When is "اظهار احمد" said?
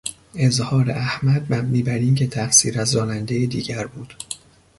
0.35-1.53